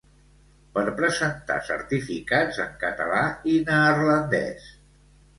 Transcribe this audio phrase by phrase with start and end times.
[0.75, 3.19] Per presentar certificats en català
[3.53, 4.65] i neerlandès.